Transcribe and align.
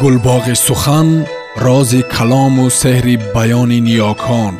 гулбоғи 0.00 0.54
сухан 0.66 1.08
рози 1.64 2.02
калому 2.14 2.66
сеҳри 2.82 3.16
баёни 3.34 3.78
ниёкон 3.88 4.54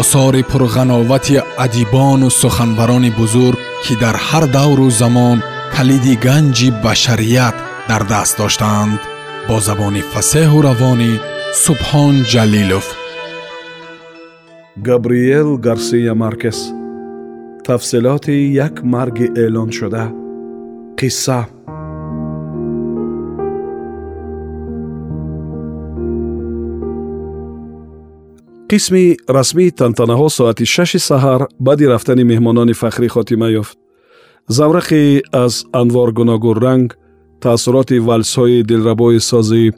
осори 0.00 0.42
пурғановати 0.50 1.36
адибону 1.64 2.28
суханбарони 2.40 3.10
бузург 3.18 3.58
ки 3.84 3.94
дар 4.02 4.16
ҳар 4.26 4.44
давру 4.56 4.88
замон 5.00 5.38
калиди 5.74 6.14
ганҷи 6.26 6.68
башарият 6.84 7.56
дар 7.90 8.02
даст 8.12 8.34
доштаанд 8.40 9.00
бо 9.48 9.56
забони 9.68 10.02
фасеҳу 10.12 10.58
равонӣ 10.68 11.12
субҳон 11.64 12.14
ҷалилов 12.32 12.86
габриел 14.88 15.50
гарсия 15.66 16.14
маркес 16.22 16.58
тафсилоти 17.66 18.36
як 18.66 18.74
марги 18.94 19.26
эълоншуда 19.44 20.04
қисса 20.98 21.40
қисми 28.70 29.16
расмии 29.28 29.70
тантанаҳо 29.70 30.28
соати 30.28 30.64
шаши 30.74 30.98
саҳар 31.08 31.40
баъди 31.66 31.86
рафтани 31.92 32.24
меҳмонони 32.30 32.74
фахрӣ 32.80 33.08
хотима 33.08 33.48
ёфт. 33.62 33.76
Заврақи 34.56 35.22
аз 35.44 35.54
анвор 35.80 36.08
гуногун 36.18 36.58
ранг 36.64 36.88
таъссуроти 37.40 37.98
валсҳои 38.08 38.62
дилрабои 38.70 39.20
сози 39.30 39.72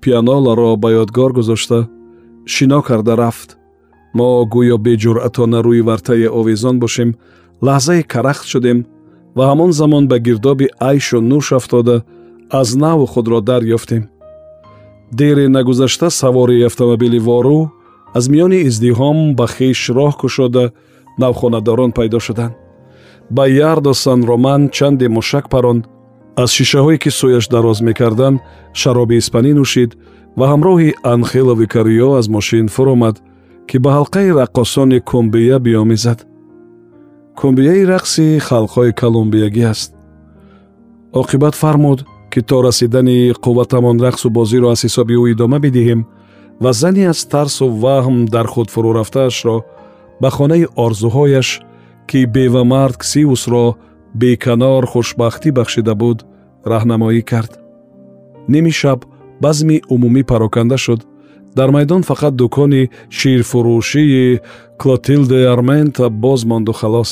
пианоларо 0.00 0.76
ба 0.82 0.88
ёдгор 1.02 1.32
гузошта 1.38 1.88
шино 2.46 2.80
карда 2.88 3.14
рафт. 3.16 3.50
Мо 4.14 4.28
гӯё 4.54 4.76
беҷуръатона 4.86 5.60
рӯи 5.66 5.82
вартаи 5.88 6.26
овезон 6.38 6.76
бошем 6.82 7.10
лаҳзае 7.66 8.02
карахт 8.12 8.44
шудем 8.52 8.78
ва 9.36 9.44
ҳамон 9.50 9.70
замон 9.80 10.04
ба 10.10 10.16
гирдоби 10.26 10.66
айшу 10.90 11.18
нӯш 11.30 11.46
афтода 11.58 11.96
аз 12.60 12.68
наву 12.74 13.06
худро 13.12 13.40
дарёфтем. 13.40 14.02
Дере 15.18 15.48
нагузашта 15.48 16.08
савори 16.10 16.62
автомобили 16.70 17.18
ворӯ 17.28 17.58
аз 18.16 18.24
миёни 18.32 18.58
издиҳом 18.68 19.18
ба 19.38 19.46
хиш 19.54 19.80
роҳ 19.96 20.12
кушода 20.20 20.64
навхонадорон 21.22 21.90
пайдо 21.98 22.18
шуданд. 22.26 22.54
Ба 23.30 23.44
ярдо 23.48 23.92
сан 23.94 24.20
роман 24.30 24.62
чанде 24.76 25.06
мушак 25.16 25.46
паронд 25.52 25.82
аз 26.42 26.50
шишаҳое 26.56 26.98
ки 27.02 27.10
сӯяш 27.18 27.44
дароз 27.54 27.78
мекарданд 27.88 28.38
шароби 28.80 29.16
испанӣ 29.22 29.52
нӯшид 29.58 29.90
ва 30.38 30.44
ҳамроҳи 30.52 30.96
анхела 31.14 31.54
викариё 31.62 32.08
аз 32.18 32.26
мошин 32.34 32.66
фуромад 32.74 33.16
ки 33.68 33.76
ба 33.84 33.90
ҳалқаи 33.98 34.34
раққосони 34.40 34.98
кумбия 35.10 35.56
биёмезад 35.66 36.18
кумбияи 37.40 37.84
рақси 37.94 38.26
халқҳои 38.48 38.92
колумбиягӣ 39.00 39.64
аст. 39.72 39.90
Оқибат 41.20 41.54
фармуд 41.62 41.98
ки 42.32 42.40
то 42.48 42.56
расидани 42.66 43.18
қувватамон 43.44 43.96
рақсу 44.06 44.28
бозиро 44.38 44.66
аз 44.74 44.80
ҳисоби 44.86 45.14
ӯ 45.22 45.24
идома 45.32 45.58
бидиҳем 45.64 46.00
ва 46.62 46.72
зане 46.72 47.04
аз 47.12 47.20
тарсу 47.32 47.66
ваҳм 47.82 48.26
дар 48.34 48.46
худ 48.52 48.68
фурӯ 48.74 48.90
рафтаашро 48.98 49.56
ба 50.20 50.28
хонаи 50.36 50.64
орзуҳояш 50.84 51.48
ки 52.08 52.20
бевамард 52.34 52.96
ксиусро 53.02 53.66
беканор 54.20 54.84
хушбахтӣ 54.92 55.50
бахшида 55.58 55.94
буд 56.02 56.18
раҳнамоӣ 56.72 57.22
кард. 57.30 57.52
ними 58.52 58.72
шаб 58.80 59.00
базми 59.44 59.78
умумӣ 59.94 60.22
пароканда 60.30 60.78
шуд. 60.84 61.00
дар 61.58 61.68
майдон 61.76 62.02
фақат 62.10 62.34
дукони 62.40 62.90
ширфурӯшии 63.18 64.40
клотилде 64.80 65.40
армента 65.54 66.04
боз 66.24 66.40
монду 66.50 66.72
халос. 66.72 67.10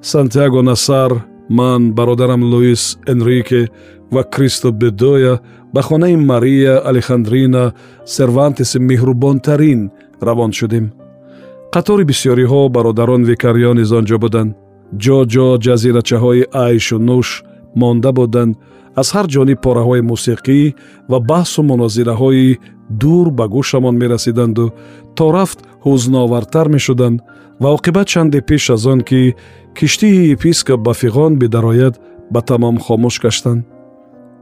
Сантяго 0.00 0.62
насар 0.62 1.10
ман 1.58 1.92
бародарам 1.92 2.42
луис 2.52 2.98
энрике 3.12 3.68
ва 4.14 4.22
кристо 4.24 4.72
бедоя 4.72 5.34
ба 5.74 5.82
хонаи 5.82 6.16
мария 6.16 6.74
алехандрина 6.88 7.72
сервантеси 8.16 8.78
меҳрубонтарин 8.90 9.80
равон 10.26 10.52
шудем. 10.58 10.86
Қатори 11.74 12.04
бисьёриҳо 12.10 12.60
бародарон 12.76 13.22
викариё 13.30 13.72
низ 13.78 13.90
он 13.98 14.04
ҷо 14.10 14.18
буданд 14.24 14.50
ҷо 15.02 15.18
ҷо 15.32 15.46
ҷазирачаҳои 15.64 16.42
айшу 16.66 16.96
нӯш 17.08 17.28
монда 17.80 18.10
буданд. 18.18 18.52
Аз 19.00 19.08
ҳар 19.14 19.26
ҷониб 19.34 19.58
пораҳои 19.66 20.02
мусиқӣ 20.12 20.60
ва 21.10 21.18
баҳсу 21.30 21.60
мунозираҳои 21.70 22.58
дур 23.00 23.30
ба 23.38 23.44
гӯшамон 23.54 23.96
мерасиданду 24.02 24.66
то 25.16 25.32
рафт 25.32 25.58
ҳузновартар 25.84 26.66
мешуданд 26.68 27.20
ва 27.62 27.68
оқибат 27.76 28.06
чанде 28.12 28.40
пеш 28.48 28.70
аз 28.70 28.86
он 28.86 29.00
ки 29.08 29.34
киштии 29.78 30.32
епископ 30.34 30.80
ба 30.86 30.92
фиғон 30.92 31.32
бидарояд 31.42 31.94
ба 32.30 32.40
тамом 32.42 32.76
хомӯш 32.78 33.20
гаштанд. 33.24 33.64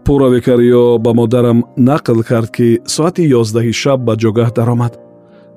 Пура 0.04 0.28
викариё 0.34 0.98
ба 0.98 1.12
модарам 1.14 1.64
нақл 1.76 2.22
кард 2.30 2.50
ки 2.56 2.80
соати 2.94 3.22
ёздаҳи 3.40 3.72
шаб 3.72 4.00
ба 4.06 4.14
ҷогаҳ 4.22 4.50
даромад. 4.58 4.92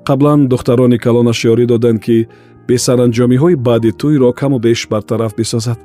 Қаблан 0.08 0.48
духтарони 0.52 0.98
калонаш 0.98 1.38
ёрӣ 1.52 1.64
доданд 1.66 2.00
ки 2.04 2.28
бесаранҷомиҳои 2.68 3.56
баъди 3.66 3.90
тӯйро 4.00 4.30
каму 4.40 4.58
беш 4.58 4.80
бартараф 4.92 5.32
бисозад. 5.36 5.78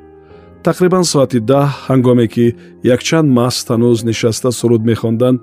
Тақрибан 0.68 1.04
соати 1.04 1.40
даҳ 1.52 1.68
ҳангоме 1.88 2.28
ки 2.34 2.46
якчанд 2.96 3.30
маст 3.38 3.68
ҳанӯз 3.72 4.00
нишаста 4.10 4.50
суруд 4.60 4.82
мехонданд 4.92 5.40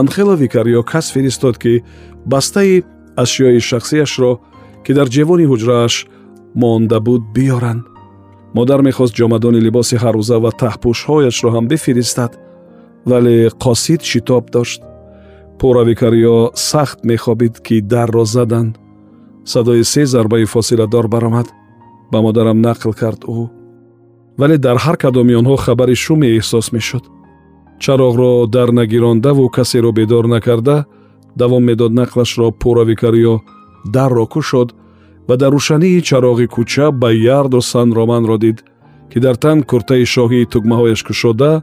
анхела 0.00 0.34
викариё 0.36 0.82
кас 0.82 1.06
фиристод 1.14 1.58
ки 1.58 1.84
бастаи 2.26 2.84
ашёи 3.22 3.60
шахсияшро 3.60 4.32
ки 4.84 4.92
дар 4.98 5.08
ҷевони 5.14 5.46
ҳуҷрааш 5.50 5.94
монда 6.60 6.98
буд 7.06 7.22
биёранд. 7.34 7.84
Модар 8.56 8.80
мехост 8.88 9.14
ҷомадони 9.18 9.60
либоси 9.66 9.96
ҳаррӯза 10.02 10.36
ва 10.44 10.50
таҳпӯшҳояшро 10.62 11.48
ҳам 11.54 11.64
бифиристад 11.72 12.32
вале 13.10 13.36
қосид 13.64 14.00
шитоб 14.10 14.44
дошт. 14.54 14.80
Пура 15.58 15.82
викариё 15.90 16.36
сахт 16.70 16.98
мехобид 17.10 17.54
ки 17.66 17.76
дарро 17.92 18.24
заданд. 18.24 18.72
Садои 19.52 19.84
се 19.84 20.02
зарбаи 20.06 20.44
фосиладор 20.44 21.06
баромад. 21.14 21.48
Ба 22.12 22.18
модарам 22.26 22.58
нақл 22.66 22.92
кард 23.00 23.20
ӯ 23.24 23.50
вале 24.38 24.56
дар 24.58 24.76
ҳар 24.84 24.96
кадоми 24.96 25.34
онҳо 25.40 25.56
хабари 25.64 25.94
шуме 26.04 26.28
эҳсос 26.38 26.66
мешуд 26.76 27.04
чароғро 27.78 28.46
дар 28.46 28.72
нагирондаву 28.72 29.48
касеро 29.48 29.92
бедор 29.92 30.26
накарда 30.26 30.86
давом 31.36 31.64
медод 31.64 31.92
нақлашро 31.92 32.50
пура 32.52 32.84
викариё 32.84 33.40
дарро 33.84 34.26
кушод 34.26 34.74
ва 35.28 35.36
дар 35.36 35.52
рӯшании 35.52 36.00
чароғи 36.08 36.46
кӯча 36.54 36.90
ба 36.92 37.12
ярду 37.12 37.60
сан 37.60 37.92
романро 37.92 38.38
дид 38.38 38.64
ки 39.12 39.18
дар 39.20 39.36
тан 39.36 39.62
куртаи 39.62 40.04
шоҳии 40.04 40.50
тугмаҳояш 40.52 41.02
кушода 41.08 41.62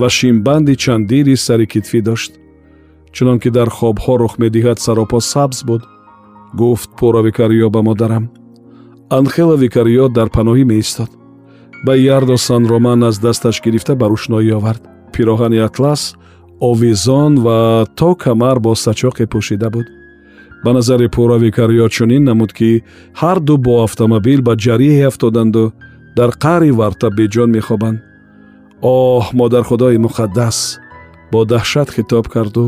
ва 0.00 0.08
шимбанди 0.16 0.74
чандири 0.76 1.36
сари 1.36 1.66
китфӣ 1.72 2.00
дошт. 2.08 2.32
Чунон 3.14 3.38
ки 3.42 3.50
дар 3.50 3.68
хобҳо 3.78 4.14
рух 4.18 4.34
медиҳад 4.42 4.78
саропо 4.78 5.20
сабз 5.20 5.58
буд 5.68 5.82
гуфт 6.60 6.90
пура 6.98 7.20
викариё 7.28 7.68
ба 7.70 7.80
модарам. 7.82 8.24
Анхела 9.18 9.56
викариё 9.64 10.08
дар 10.08 10.28
паноҳӣ 10.36 10.64
меистод 10.72 11.10
ба 11.86 11.92
ярдо 11.96 12.36
сан 12.36 12.62
роман 12.72 13.04
аз 13.08 13.16
дасташ 13.18 13.56
гирифта 13.64 13.94
ба 14.00 14.06
рӯшноӣ 14.12 14.52
овард 14.58 14.82
пироҳани 15.14 15.58
атлас 15.68 16.02
овизон 16.60 17.32
ва 17.44 17.86
то 17.98 18.14
камар 18.14 18.56
бо 18.60 18.72
сачоқе 18.74 19.26
пӯшида 19.32 19.68
буд. 19.70 19.86
Ба 20.64 20.72
назари 20.72 21.08
пура 21.08 21.36
викариё 21.44 21.88
чунин 21.88 22.24
намуд 22.24 22.52
ки 22.58 22.82
ҳар 23.20 23.38
ду 23.40 23.54
бо 23.66 23.74
автомобил 23.88 24.40
ба 24.42 24.54
ҷариҳе 24.64 25.06
афтоданду 25.10 25.72
дар 26.16 26.30
қаъри 26.44 26.70
варта 26.80 27.06
беҷон 27.18 27.50
мехобанд. 27.56 27.98
Оҳ 28.82 29.24
модархудои 29.40 29.98
муқаддас 30.06 30.56
бо 31.32 31.40
даҳшат 31.52 31.88
хитоб 31.96 32.24
карду. 32.34 32.66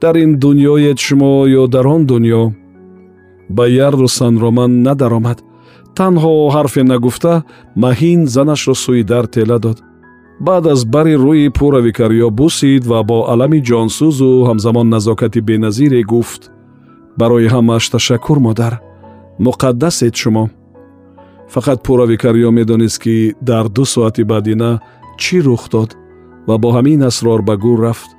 Дар 0.00 0.14
ин 0.24 0.32
дуньёед 0.42 0.98
шумо 1.06 1.32
ё 1.60 1.62
дар 1.74 1.86
он 1.94 2.02
дуньё? 2.10 2.44
Ба 3.56 3.64
ярду 3.68 4.06
санроман 4.08 4.72
надаромад. 4.86 5.38
Танҳо 5.98 6.32
ҳарфе 6.54 6.82
нагуфта 6.92 7.34
маҳин 7.84 8.20
занашро 8.34 8.74
сӯи 8.84 9.02
дар 9.12 9.26
тела 9.34 9.58
дод 9.64 9.78
баъд 10.40 10.66
аз 10.66 10.84
бари 10.84 11.14
рӯи 11.16 11.50
пура 11.50 11.80
викариё 11.80 12.30
бусид 12.30 12.86
ва 12.86 13.02
бо 13.04 13.18
алами 13.32 13.60
ҷонсӯзу 13.68 14.46
ҳамзамон 14.48 14.88
назокати 14.88 15.40
беназире 15.40 16.02
гуфт 16.02 16.42
барои 17.18 17.48
ҳамааш 17.54 17.84
ташаккур 17.90 18.38
модар 18.38 18.74
муқаддасед 19.46 20.14
шумо. 20.16 20.44
Фақат 21.54 21.78
пура 21.86 22.04
викариё 22.12 22.50
медонист 22.50 22.98
ки 23.02 23.34
дар 23.40 23.68
ду 23.68 23.84
соати 23.84 24.24
баъдина 24.24 24.80
чӣ 25.18 25.36
рух 25.46 25.68
дод 25.72 25.90
ва 26.48 26.58
бо 26.58 26.68
ҳамин 26.76 27.00
асрор 27.06 27.42
ба 27.42 27.56
гур 27.56 27.80
рафт? 27.80 28.10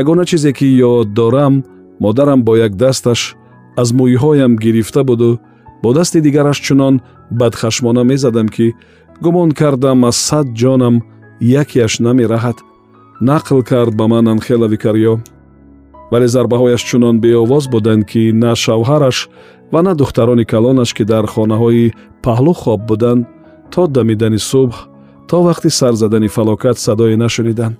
Ягона 0.00 0.24
чизе 0.24 0.52
ки 0.52 0.66
ёд 0.92 1.08
дорам 1.12 1.64
модарам 2.00 2.42
бо 2.42 2.56
як 2.56 2.72
дасташ 2.76 3.36
аз 3.76 3.92
мӯйҳоям 3.92 4.56
гирифта 4.56 5.04
буду. 5.04 5.38
Бо 5.82 5.92
дасти 5.92 6.20
дигараш 6.20 6.58
чунон 6.60 7.00
бадхашмона 7.30 8.04
мезадам 8.04 8.48
ки 8.48 8.74
гумон 9.22 9.50
кардам 9.52 10.04
аз 10.04 10.16
сад 10.16 10.46
ҷонам 10.60 11.02
якеаш 11.40 12.00
намераҳад 12.00 12.58
нақл 13.20 13.62
кард 13.62 13.94
ба 13.94 14.06
ман 14.08 14.28
анхела 14.28 14.68
викариё 14.68 15.14
вале 16.10 16.28
зарбаҳояш 16.28 16.82
чунон 16.88 17.20
беовоз 17.20 17.64
буданд 17.74 18.04
ки 18.10 18.32
на 18.32 18.52
шавҳараш 18.54 19.28
ва 19.72 19.82
на 19.82 19.94
духтарони 19.94 20.44
калонаш 20.44 20.90
ки 20.96 21.04
дар 21.04 21.24
хонаҳои 21.26 21.92
паҳлӯ 22.24 22.54
хоб 22.62 22.80
буданд 22.90 23.26
то 23.72 23.86
дамидани 23.86 24.38
субҳ 24.50 24.76
то 25.28 25.36
вақти 25.48 25.68
сар 25.78 25.94
задани 26.02 26.28
фалокат 26.28 26.78
садое 26.78 27.16
нашуниданд. 27.16 27.76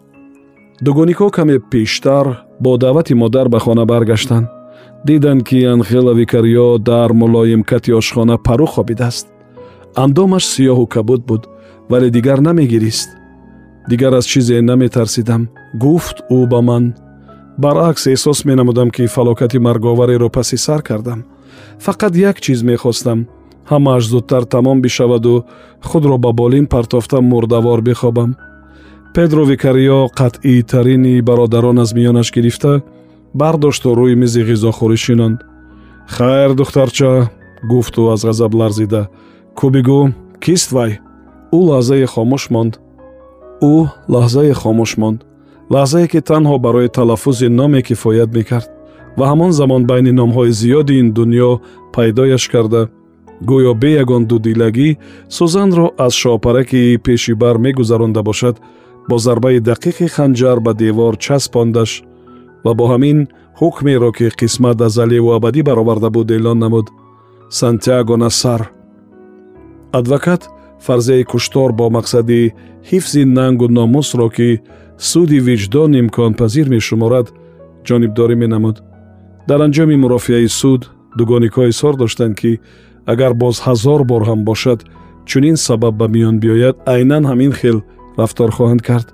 Дугонико 0.85 1.31
каме 1.31 1.59
пештар 1.71 2.27
бо 2.61 2.77
даъвати 2.77 3.15
модар 3.15 3.49
ба 3.49 3.59
хона 3.59 3.85
баргаштанд. 3.87 4.47
Диданд 5.07 5.45
ки 5.49 5.65
анхела 5.65 6.13
викариё 6.15 6.79
дар 6.79 7.13
мулоимкати 7.13 7.93
ошхона 7.93 8.37
пару 8.39 8.67
хобидааст. 8.67 9.27
Андомаш 9.95 10.45
сиёҳу 10.45 10.87
кабуд 10.87 11.23
буд 11.27 11.43
вале 11.91 12.11
дигар 12.11 12.41
намегирист 12.41 13.11
дигар 13.89 14.13
аз 14.13 14.27
чизе 14.27 14.63
наметарсидам. 14.63 15.49
Гуфт 15.75 16.17
ӯ 16.31 16.47
ба 16.47 16.61
ман. 16.63 16.95
Баръакс 17.59 18.07
эҳсос 18.07 18.45
менамудам 18.45 18.91
ки 18.91 19.07
фалокати 19.07 19.59
марговареро 19.59 20.29
паси 20.29 20.57
сар 20.57 20.83
кардам. 20.83 21.25
Фақат 21.85 22.15
як 22.17 22.41
чиз 22.41 22.63
мехостам. 22.63 23.27
Ҳамааш 23.71 24.05
зудтар 24.13 24.45
тамом 24.45 24.81
бишаваду 24.83 25.45
худро 25.83 26.19
ба 26.19 26.33
болин 26.33 26.67
партофта 26.67 27.21
мурдавор 27.21 27.81
бихобам. 27.83 28.37
Педро 29.15 29.45
викариё 29.45 30.09
қатъитарини 30.19 31.23
бародарон 31.23 31.79
аз 31.79 31.95
миёнаш 31.95 32.33
гирифта 32.33 32.83
бардошту 33.35 33.95
рӯи 33.99 34.15
мизи 34.15 34.43
ғизохӯрӣ 34.49 34.97
шинонд. 34.97 35.39
Хайр 36.09 36.55
духтарча 36.55 37.31
гуфт 37.71 37.95
ӯ 37.99 38.13
аз 38.13 38.21
ғазаб 38.29 38.53
ларзида. 38.61 39.09
Кӯ 39.59 39.67
бигӯ? 39.75 40.13
Кист 40.41 40.73
вай 40.73 40.99
ӯ 41.57 41.59
лаҳзае 41.69 42.07
хомӯш 42.07 42.51
монд 42.51 42.75
ӯ 43.61 43.77
лаҳзае 44.13 44.55
хомӯш 44.61 44.93
монд 45.01 45.19
лаҳзае 45.75 46.07
ки 46.13 46.21
танҳо 46.31 46.57
барои 46.67 46.89
талаффузи 46.89 47.49
номе 47.49 47.81
кифоят 47.89 48.31
мекард 48.39 48.69
ва 49.19 49.25
ҳамон 49.31 49.53
замон 49.61 49.83
байни 49.91 50.13
номҳои 50.21 50.53
зиёди 50.61 50.95
ин 51.03 51.09
дуньё 51.17 51.51
пайдояш 51.95 52.45
карда. 52.55 52.83
Гӯё 53.49 53.73
бе 53.83 53.91
ягон 54.03 54.23
дудилагӣ 54.31 54.89
сӯзанро 55.37 55.87
аз 56.07 56.13
шопараки 56.23 56.99
пеши 57.05 57.33
бар 57.43 57.57
мегузаронда 57.65 58.23
бошад 58.29 58.57
бо 59.09 59.17
зарбаи 59.19 59.59
дақиқи 59.71 60.07
ханҷар 60.15 60.59
ба 60.67 60.73
девор 60.83 61.15
часпондаш 61.25 61.91
ва 62.65 62.73
бо 62.79 62.85
ҳамин 62.93 63.19
ҳукмеро 63.61 64.11
ки 64.17 64.27
қисмат 64.41 64.79
азалию 64.87 65.31
абадӣ 65.37 65.61
бароварда 65.69 66.09
буд 66.11 66.31
эълон 66.37 66.59
намуд. 66.65 66.87
Сантяго 67.61 68.17
насар 68.17 68.61
адвокат 69.93 70.43
фарзияи 70.85 71.25
куштор 71.25 71.73
бо 71.73 71.87
мақсади 71.97 72.53
ҳифзи 72.91 73.23
нангу 73.39 73.67
номусро 73.69 74.29
ки 74.37 74.61
суди 74.99 75.39
виҷдон 75.49 75.91
имконпазир 76.03 76.67
мешуморад 76.75 77.27
ҷонибдорӣ 77.87 78.37
менамуд. 78.43 78.77
Дар 79.49 79.61
анҷоми 79.67 79.97
мурофиаи 80.05 80.49
суд 80.61 80.81
дугонико 81.19 81.63
изҳор 81.71 81.95
доштанд 82.03 82.35
ки 82.41 82.53
агар 83.13 83.33
боз 83.43 83.57
ҳазор 83.67 84.01
бор 84.11 84.23
ҳам 84.29 84.41
бошад 84.51 84.81
чунин 85.29 85.57
сабаб 85.67 85.95
ба 86.01 86.07
миён 86.15 86.37
биёяд 86.43 86.77
айнан 86.95 87.25
ҳамин 87.31 87.53
хел 87.61 87.79
рафтор 88.19 88.51
хоҳанд 88.57 88.83
кард. 88.89 89.09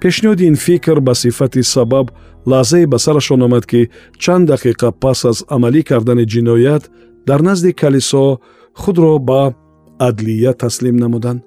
Пешниҳоди 0.00 0.44
ин 0.50 0.56
фикр 0.66 0.98
ба 1.06 1.14
сифати 1.22 1.62
сабаб 1.74 2.06
лаҳзае 2.50 2.86
ба 2.92 2.98
сарашон 3.04 3.42
омад 3.46 3.64
ки 3.70 3.80
чанд 4.22 4.44
дақиқа 4.52 4.88
пас 5.02 5.24
аз 5.30 5.38
амалӣ 5.54 5.82
кардани 5.90 6.24
ҷиноят 6.32 6.82
дар 7.28 7.40
назди 7.48 7.72
калисо 7.80 8.24
худро 8.80 9.18
ба 9.18 9.54
адлия 10.08 10.52
таслим 10.52 10.96
намуданд. 10.96 11.40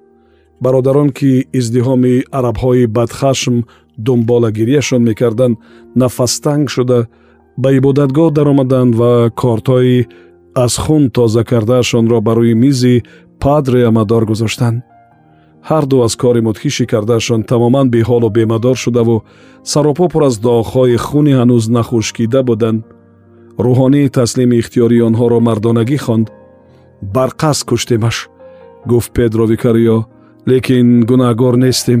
Бародарон 0.60 1.10
ки 1.18 1.30
издиҳоми 1.58 2.14
арабҳои 2.38 2.86
бадхашм 2.96 3.56
дунболагирияшон 4.06 5.02
мекарданд 5.08 5.56
нафастанг 6.02 6.66
шуда 6.74 6.98
ба 7.62 7.68
ибодатгоҳ 7.78 8.28
даромаданд 8.38 8.92
ва 9.00 9.12
кортҳои 9.42 10.06
аз 10.64 10.74
хун 10.84 11.10
тоза 11.16 11.42
кардаашонро 11.50 12.18
ба 12.26 12.32
рӯи 12.38 12.54
мизи 12.64 12.94
падре 13.42 13.80
амадор 13.90 14.22
гузоштанд. 14.30 14.78
Ҳарду 15.68 15.96
аз 16.06 16.14
кори 16.22 16.40
мудҳишӣ 16.48 16.84
кардаашон 16.92 17.40
тамоман 17.50 17.86
беҳолу 17.94 18.28
бемадор 18.38 18.76
шудаву 18.84 19.16
саропо 19.72 20.04
пур 20.12 20.22
аз 20.28 20.36
доғҳои 20.46 20.96
хуни 21.06 21.32
ҳанӯз 21.40 21.64
нахушкида 21.76 22.40
буданд. 22.48 22.80
Рӯҳонӣ 23.64 24.02
таслими 24.18 24.56
ихтиёрии 24.62 25.06
онҳоро 25.08 25.38
мардонагӣ 25.48 25.98
хонд. 26.04 26.26
Барқасд 27.14 27.62
куштемаш 27.70 28.16
гуфт 28.86 29.10
педро 29.12 29.44
викариё 29.46 29.98
лекин 30.46 31.04
гунаҳгор 31.08 31.54
нестем. 31.56 32.00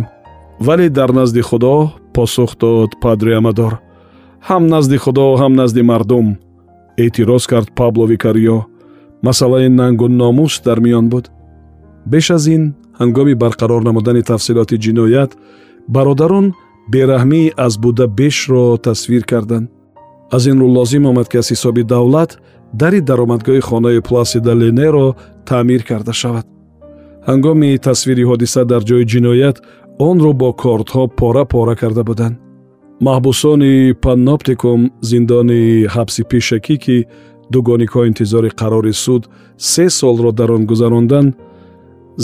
Вале 0.60 0.88
дар 0.88 1.10
назди 1.12 1.40
худо 1.40 1.92
посух 2.14 2.56
дод 2.60 2.90
падри 3.02 3.32
амадор. 3.40 3.72
Ҳам 4.48 4.62
назди 4.74 4.96
худо 4.96 5.36
ҳам 5.40 5.52
назди 5.60 5.82
мардум. 5.82 6.26
Эътироз 6.96 7.46
кард 7.46 7.68
пабло 7.78 8.06
викариё. 8.06 8.58
Масъалаи 9.22 9.68
нангу 9.68 10.08
номус 10.08 10.60
дар 10.64 10.78
миён 10.80 11.08
буд. 11.08 11.30
Беш 12.06 12.30
аз 12.30 12.46
ин 12.46 12.74
ҳангоми 13.00 13.34
барқарор 13.42 13.82
намудани 13.84 14.22
тафсилоти 14.22 14.76
ҷиноят 14.84 15.30
бародарон 15.88 16.46
бераҳмии 16.92 17.52
аз 17.66 17.78
буда 17.78 18.06
бешро 18.20 18.76
тасвир 18.86 19.22
карданд 19.30 19.70
аз 20.36 20.46
ин 20.46 20.58
рӯ 20.62 20.68
лозим 20.76 21.04
омад 21.10 21.28
ки 21.28 21.36
аз 21.42 21.48
ҳисоби 21.52 21.82
давлат 21.94 22.30
дари 22.80 23.00
даромадгоҳи 23.00 23.66
хонаи 23.68 24.00
пласида 24.08 24.52
ленеро 24.60 25.06
таъмир 25.48 25.82
карда 25.90 26.12
шавад 26.12 26.46
ҳангоми 27.30 27.70
тасвири 27.86 28.24
ҳодиса 28.30 28.62
дар 28.72 28.82
ҷои 28.88 29.04
ҷиноят 29.12 29.56
онро 30.08 30.32
бо 30.40 30.50
кортҳо 30.62 31.02
пора 31.20 31.44
пора 31.52 31.74
карда 31.82 32.02
буданд. 32.10 32.36
Маҳбусони 33.06 33.74
панноптикум 34.04 34.80
зиндони 35.10 35.62
ҳабси 35.94 36.22
пешакӣ 36.30 36.76
ки 36.84 36.96
дугониҳо 37.52 38.00
интизори 38.10 38.50
қарори 38.60 38.94
суд 39.04 39.22
се 39.72 39.86
солро 39.98 40.30
дар 40.38 40.50
он 40.56 40.62
гузаронданд 40.70 41.28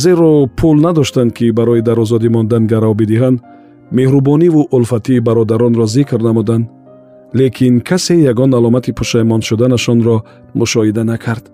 зеро 0.03 0.31
пул 0.59 0.77
надоштанд 0.87 1.31
ки 1.37 1.47
барои 1.59 1.83
дар 1.89 1.99
озодӣ 2.05 2.29
мондан 2.37 2.65
гарав 2.73 2.95
бидиҳанд 3.01 3.39
меҳрубониву 3.99 4.61
улфатии 4.77 5.25
бародаронро 5.27 5.87
зикр 5.97 6.21
намуданд. 6.29 6.65
Лекин 7.39 7.75
касе 7.89 8.15
ягон 8.31 8.51
аломати 8.59 8.93
пушаймон 8.99 9.41
шуданашонро 9.49 10.17
мушоҳида 10.59 11.03
накард 11.13 11.45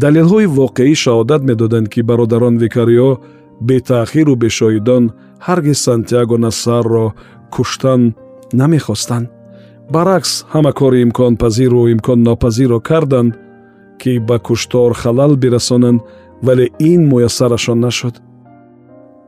далелҳои 0.00 0.46
воқеӣ 0.58 0.94
шаҳодат 1.04 1.42
медоданд 1.50 1.86
ки 1.92 2.00
бародарон 2.08 2.54
викариё 2.64 3.10
бетаъхиру 3.68 4.34
бешоҳидон 4.42 5.04
ҳаргиз 5.46 5.78
сантяго 5.86 6.36
нассарро 6.46 7.06
куштан 7.54 8.02
намехостанд. 8.60 9.26
Баръакс 9.94 10.32
ҳама 10.52 10.72
кори 10.80 10.98
имконпазиру 11.06 11.82
имконнопазирро 11.94 12.80
карданд 12.88 13.32
ки 14.00 14.12
ба 14.28 14.36
куштор 14.46 14.90
халал 15.02 15.32
бирасонанд 15.42 16.00
вале 16.46 16.66
ин 16.90 17.00
муяссарашон 17.12 17.78
нашуд. 17.86 18.14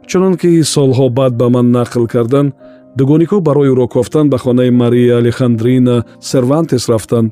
Чунон 0.08 0.34
ки 0.40 0.50
солҳо 0.74 1.06
баъд 1.18 1.32
ба 1.40 1.46
ман 1.54 1.66
нақл 1.78 2.04
карданд 2.14 2.54
дугониҳо 2.98 3.38
барои 3.48 3.70
ӯро 3.72 3.86
кофтан 3.94 4.26
ба 4.32 4.38
хонаи 4.38 4.70
мария 4.82 5.14
алехандрина 5.20 5.96
сервантес 6.30 6.84
рафтанд 6.92 7.28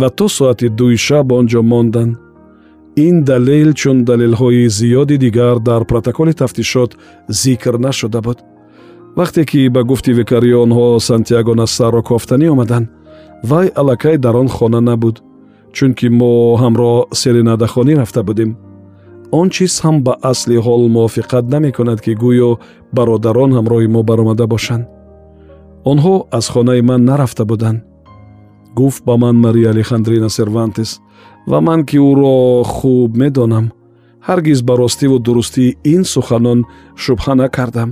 ва 0.00 0.08
то 0.10 0.26
соати 0.36 0.68
дуи 0.78 0.96
шаб 1.06 1.32
он 1.32 1.46
ҷо 1.52 1.62
монданд 1.72 2.12
ин 3.06 3.24
далел 3.24 3.72
чун 3.80 4.04
далелҳои 4.04 4.66
зиёди 4.78 5.16
дигар 5.24 5.58
дар 5.68 5.84
протоколи 5.84 6.32
тафтишот 6.32 6.96
зикр 7.28 7.78
нашуда 7.78 8.20
буд. 8.20 8.38
Вақте 9.16 9.44
ки 9.50 9.68
ба 9.68 9.82
гуфти 9.82 10.12
викариё 10.20 10.58
онҳо 10.66 10.86
сантяго 11.08 11.54
нассарро 11.54 12.02
кофтанӣ 12.02 12.46
омаданд 12.54 12.88
вай 13.50 13.66
аллакай 13.80 14.16
дар 14.24 14.36
он 14.36 14.48
хона 14.48 14.80
набуд 14.80 15.16
чунки 15.76 16.08
мо 16.08 16.32
ҳамроҳ 16.62 17.14
серинадахонӣ 17.20 17.94
рафта 18.00 18.22
будем. 18.28 18.50
Он 19.30 19.46
чиз 19.50 19.74
ҳам 19.84 19.96
ба 20.06 20.12
асли 20.30 20.56
ҳол 20.66 20.82
мувофиқат 20.94 21.44
намекунад 21.54 22.00
ки 22.04 22.12
гӯё 22.22 22.50
бародарон 22.96 23.50
ҳамроҳи 23.58 23.88
мо 23.94 24.00
баромада 24.02 24.46
бошанд. 24.54 24.84
Онҳо 25.90 26.14
аз 26.38 26.46
хонаи 26.52 26.82
ман 26.90 27.00
нарафта 27.10 27.44
буданд 27.50 27.87
гуфт 28.80 29.02
ба 29.08 29.14
ман 29.22 29.36
мария 29.44 29.70
алехандрина 29.70 30.28
сервантес 30.38 30.90
ва 31.50 31.58
ман 31.66 31.80
ки 31.88 31.96
ӯро 32.10 32.36
хуб 32.74 33.10
медонам 33.22 33.66
ҳаргиз 34.28 34.60
ба 34.68 34.74
ростиву 34.82 35.18
дурустии 35.26 35.76
ин 35.94 36.02
суханон 36.14 36.60
шубҳа 37.02 37.34
накардам 37.42 37.90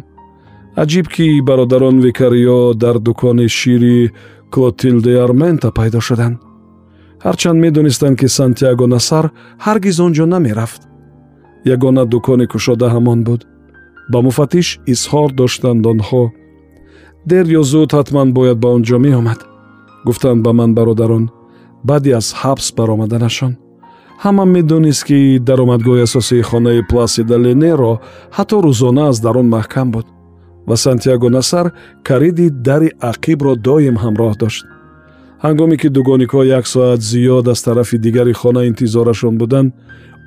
аҷиб 0.82 1.06
ки 1.14 1.26
бародарон 1.48 1.96
викариё 2.06 2.60
дар 2.82 2.96
дукони 3.06 3.48
шири 3.58 4.12
клотилде 4.52 5.12
армента 5.26 5.68
пайдо 5.78 6.00
шуданд 6.08 6.36
ҳарчанд 7.26 7.58
медонистанд 7.64 8.16
ки 8.20 8.28
сантяго 8.38 8.86
насар 8.94 9.24
ҳаргиз 9.66 9.96
он 10.06 10.12
ҷо 10.16 10.24
намерафт 10.34 10.82
ягона 11.74 12.04
дукони 12.14 12.46
кушода 12.52 12.86
ҳамон 12.94 13.20
буд 13.28 13.40
ба 14.12 14.18
муфаттиш 14.26 14.68
изҳор 14.92 15.28
доштанд 15.40 15.82
онҳо 15.92 16.24
дер 17.30 17.44
ё 17.60 17.62
зуд 17.72 17.90
ҳатман 17.98 18.28
бояд 18.36 18.58
ба 18.62 18.68
он 18.76 18.82
ҷо 18.88 18.98
меомад 19.06 19.40
гуфтанд 20.06 20.40
ба 20.44 20.52
ман 20.58 20.70
бародарон 20.78 21.24
баъди 21.88 22.10
аз 22.20 22.26
ҳабс 22.40 22.66
баромаданашон. 22.78 23.52
Ҳама 24.24 24.44
медонист 24.56 25.02
ки 25.08 25.18
даромадгоҳи 25.48 26.06
асосии 26.08 26.46
хонаи 26.50 26.80
пласида 26.90 27.36
ленеро 27.44 27.92
ҳатто 28.36 28.56
рӯзона 28.66 29.02
аз 29.10 29.16
дарун 29.26 29.48
маҳкам 29.56 29.88
буд 29.94 30.06
ва 30.68 30.76
сантяго 30.84 31.28
насар 31.38 31.66
кариди 32.08 32.46
дари 32.66 32.90
ақибро 33.12 33.52
доим 33.68 33.96
ҳамроҳ 34.04 34.32
дошт. 34.42 34.64
Ҳангоме 35.44 35.76
ки 35.80 35.88
дугониҳо 35.96 36.40
як 36.58 36.64
соат 36.74 37.00
зиёд 37.10 37.46
аз 37.52 37.60
тарафи 37.66 37.96
дигари 38.04 38.32
хона 38.40 38.62
интизорашон 38.70 39.34
буданд 39.40 39.68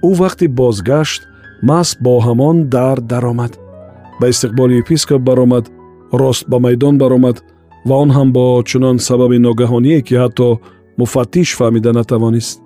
ӯ 0.07 0.11
вақти 0.21 0.45
бозгашт 0.59 1.21
маст 1.69 1.97
бо 2.05 2.13
ҳамон 2.27 2.57
дар 2.75 2.97
даромад. 3.11 3.53
Ба 4.19 4.25
истиқболи 4.33 4.73
епископ 4.83 5.21
баромад 5.29 5.65
рост 6.21 6.43
ба 6.51 6.57
майдон 6.65 6.95
баромад 6.97 7.37
ва 7.87 7.95
он 8.03 8.09
ҳам 8.17 8.29
бо 8.35 8.45
чунон 8.69 8.97
сабаби 9.07 9.37
ногаҳоние 9.47 9.99
ки 10.07 10.15
ҳатто 10.23 10.47
муфаттиш 10.99 11.49
фаҳмида 11.59 11.91
натавонист. 11.99 12.59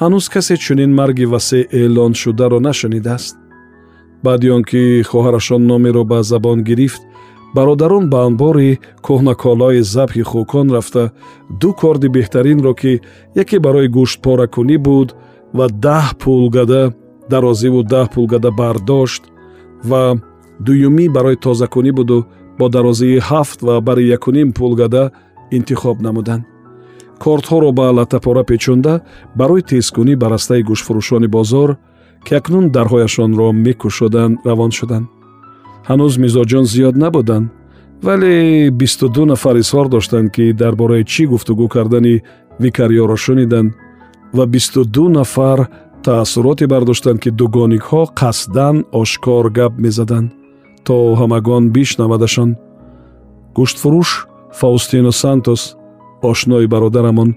ҳанӯз 0.00 0.26
касе 0.34 0.54
чунин 0.64 0.90
марги 1.00 1.26
васеъ 1.32 1.68
эълон 1.80 2.12
шударо 2.22 2.58
нашунидааст 2.68 3.36
баъди 4.24 4.48
он 4.56 4.62
ки 4.70 4.82
хоҳарашон 5.10 5.62
номеро 5.70 6.02
ба 6.10 6.18
забон 6.30 6.58
гирифт 6.68 7.02
бародарон 7.56 8.04
ба 8.12 8.18
анбори 8.28 8.70
кӯҳнаколои 9.06 9.80
забҳи 9.94 10.22
хӯкон 10.30 10.66
рафта 10.76 11.04
ду 11.60 11.70
корди 11.80 12.08
беҳтаринро 12.16 12.72
ки 12.80 12.92
яке 13.42 13.56
барои 13.66 13.88
гӯштпоракунӣ 13.96 14.76
буд 14.86 15.08
ва 15.56 15.66
даҳ 15.84 16.06
пулгада 16.22 16.82
дарозиву 17.32 17.80
даҳ 17.92 18.06
пулгада 18.14 18.50
бардошт 18.60 19.22
ва 19.90 20.02
дуюмӣ 20.66 21.06
барои 21.16 21.36
тозакунӣ 21.44 21.92
буду 21.98 22.18
бо 22.58 22.68
дарозии 22.68 23.18
ҳафт 23.28 23.58
ва 23.66 23.80
бари 23.80 24.04
якуним 24.16 24.52
пулгада 24.52 25.04
интихоб 25.50 26.00
намуданд. 26.06 26.44
Кортҳоро 27.22 27.70
ба 27.72 27.86
латапора 27.96 28.44
печонда 28.44 29.00
барои 29.34 29.62
тезкунӣ 29.62 30.14
ба 30.16 30.26
растаи 30.30 30.62
гӯштфурӯшони 30.68 31.28
бозор 31.36 31.70
ки 32.26 32.34
акнун 32.40 32.66
дарҳояшонро 32.76 33.48
мекушоданд 33.64 34.34
равон 34.48 34.70
шуданд. 34.78 35.06
Ҳанӯз 35.88 36.14
мизоҷон 36.24 36.64
зиёд 36.72 36.96
набуданд 37.04 37.46
вале 38.06 38.70
бисту 38.70 39.08
ду 39.08 39.24
нафар 39.24 39.56
изҳор 39.62 39.86
доштанд 39.88 40.28
ки 40.34 40.52
дар 40.52 40.74
бораи 40.80 41.04
чӣ 41.12 41.22
гуфтугӯ 41.32 41.66
кардани 41.74 42.14
викарьёро 42.62 43.16
шуниданд 43.24 43.70
ва 44.36 44.44
бисту 44.46 44.84
ду 44.84 45.08
нафар 45.08 45.58
таассуроте 46.04 46.66
бардоштанд 46.66 47.18
ки 47.22 47.30
дугоникҳо 47.40 48.02
қасдан 48.20 48.76
ошкор 48.92 49.44
гап 49.58 49.72
мезаданд 49.84 50.28
то 50.86 50.96
ҳамагон 51.20 51.64
бишнавадашон 51.76 52.50
гӯштфурӯш 53.56 54.10
фаустино 54.60 55.12
сантос 55.22 55.62
ошнои 56.30 56.66
бародарамон 56.74 57.30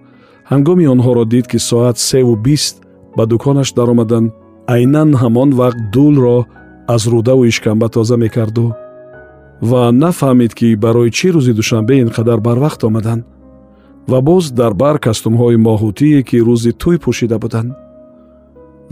ҳангоми 0.52 0.86
онҳоро 0.94 1.24
дид 1.34 1.46
ки 1.52 1.58
соат 1.70 1.98
севу 2.10 2.36
бист 2.46 2.76
ба 3.18 3.24
дуконаш 3.32 3.70
даромаданд 3.78 4.30
айнан 4.76 5.10
ҳамон 5.22 5.50
вақт 5.62 5.80
дулро 5.94 6.38
аз 6.96 7.04
рӯдаву 7.14 7.44
ишканба 7.52 7.88
тоза 7.96 8.16
мекарду 8.24 8.66
ва 9.70 9.82
нафаҳмид 10.04 10.54
ки 10.60 10.68
барои 10.84 11.12
чӣ 11.18 11.28
рӯзи 11.36 11.54
душанбе 11.60 11.94
ин 12.04 12.10
қадар 12.16 12.40
барвақт 12.48 12.82
омаданд 12.90 13.24
ва 14.12 14.20
боз 14.30 14.44
дар 14.60 14.74
бар 14.74 14.96
кастумҳои 15.06 15.58
моҳутие 15.68 16.22
ки 16.30 16.38
рӯзи 16.48 16.72
тӯй 16.82 16.98
пӯшида 17.04 17.38
буданд. 17.44 17.72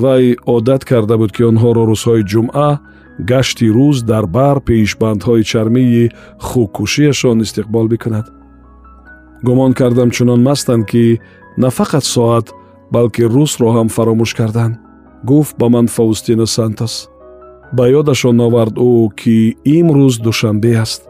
Вай 0.04 0.24
одат 0.56 0.82
карда 0.90 1.16
буд 1.22 1.32
ки 1.36 1.42
онҳоро 1.50 1.84
рӯзҳои 1.92 2.24
ҷумъа 2.32 2.70
гашти 3.20 3.68
рӯз 3.78 4.04
дар 4.04 4.26
бар 4.28 4.58
пешбандҳои 4.68 5.44
чармии 5.44 6.12
хуккушиашон 6.40 7.42
истиқбол 7.42 7.88
бикунад. 7.88 8.26
Гумон 9.44 9.74
кардам 9.74 10.10
чунон 10.12 10.42
мастанд 10.44 10.86
ки 10.86 11.20
на 11.58 11.70
фақат 11.78 12.06
соат 12.14 12.48
балки 12.92 13.22
рӯзро 13.22 13.70
ҳам 13.76 13.88
фаромӯш 13.96 14.34
карданд. 14.40 14.76
Гуфт 15.24 15.58
ба 15.58 15.70
ман 15.70 15.88
фаустино 15.88 16.46
сантос. 16.46 17.10
Ба 17.74 17.84
ёдашон 18.00 18.40
овард 18.40 18.76
ӯ 18.78 19.10
ки 19.20 19.58
имрӯз 19.78 20.16
душанбе 20.26 20.74
аст. 20.84 21.02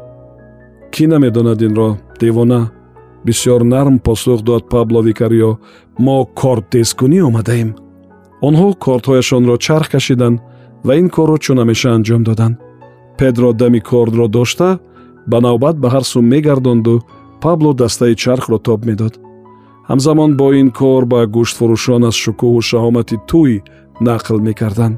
Кӣ 0.94 1.08
намедонад 1.08 1.62
инро? 1.62 1.98
Девона 2.20 2.72
бисьёр 3.26 3.64
нарм 3.64 4.00
посух 4.00 4.42
дод 4.42 4.70
пабло 4.70 5.02
викарио. 5.02 5.60
Мо 6.06 6.18
корттезкунӣ 6.40 7.20
омадаем. 7.28 7.76
Онҳо 8.48 8.68
кортҳояшонро 8.86 9.56
чарх 9.66 9.88
кашиданд 9.94 10.40
ва 10.88 10.94
ин 11.02 11.08
корро 11.16 11.38
чун 11.44 11.58
ҳамеша 11.62 11.90
анҷом 11.98 12.24
доданд 12.30 12.56
педро 13.18 13.50
дами 13.62 13.80
кордро 13.90 14.28
дошта 14.38 14.70
ба 15.32 15.38
навбат 15.48 15.76
ба 15.84 15.88
ҳар 15.94 16.04
сум 16.12 16.26
мегардонду 16.34 16.96
пабло 17.44 17.72
дастаи 17.74 18.16
чархро 18.24 18.58
тоб 18.68 18.80
медод. 18.90 19.14
Ҳамзамон 19.90 20.32
бо 20.40 20.48
ин 20.62 20.70
кор 20.80 21.04
ба 21.12 21.20
гӯштфурӯшон 21.36 22.02
аз 22.10 22.16
шукӯҳу 22.24 22.60
шаҳомати 22.70 23.18
тӯй 23.30 23.54
нақл 24.08 24.38
мекарданд. 24.48 24.96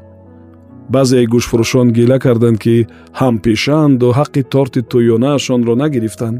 Баъзеи 0.93 1.25
гӯштфурӯшон 1.33 1.87
гила 1.97 2.17
карданд 2.25 2.57
ки 2.63 2.75
ҳампешаанду 3.21 4.07
ҳаққи 4.19 4.41
торти 4.53 4.81
тӯёнаашонро 4.91 5.73
нагирифтанд. 5.81 6.37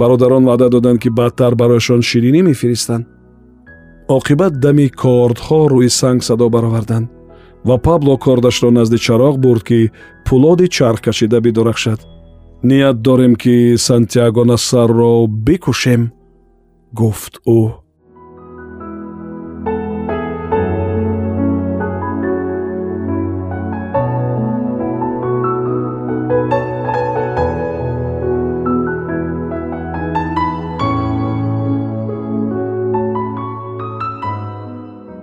Бародарон 0.00 0.44
ваъда 0.48 0.68
доданд 0.74 0.98
ки 1.02 1.08
баъдтар 1.18 1.52
барояшон 1.60 2.00
ширинӣ 2.08 2.40
мефиристанд. 2.48 3.04
Оқибат 4.16 4.52
дами 4.64 4.86
кордҳо 5.02 5.60
рӯи 5.72 5.90
санг 6.00 6.20
садо 6.28 6.46
бароварданд 6.54 7.06
ва 7.64 7.78
пабло 7.78 8.16
кордашро 8.16 8.70
назди 8.70 8.96
чароғ 8.96 9.38
бурд 9.38 9.62
ки 9.64 9.90
пулоди 10.26 10.68
чархкашида 10.68 11.40
бидурахшад 11.40 12.00
ният 12.62 13.02
дорем 13.02 13.36
ки 13.36 13.76
сантяго 13.76 14.44
нассарро 14.44 15.26
бикушем 15.26 16.12
гуфт 16.92 17.40
ӯ 17.46 17.72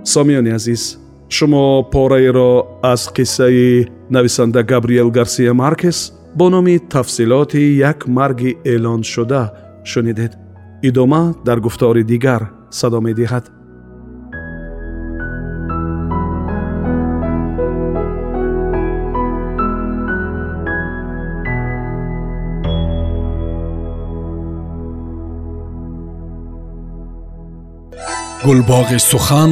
сомиёни 0.04 0.51
азиз 0.51 1.05
шумо 1.29 1.89
пораеро 1.91 2.79
аз 2.84 3.10
қиссаи 3.10 3.88
нависанда 4.10 4.63
габриел 4.63 5.12
гарсия 5.12 5.53
маркес 5.53 6.13
бо 6.36 6.50
номи 6.50 6.79
тафсилоти 6.79 7.77
як 7.77 8.08
марги 8.08 8.58
эълоншуда 8.65 9.51
шунидед. 9.84 10.32
Идома 10.84 11.34
дар 11.46 11.60
гуфтори 11.60 12.03
дигар 12.03 12.51
садо 12.72 13.01
медиҳад. 13.01 13.51
Гулбоғи 28.46 29.00
сухан 29.00 29.51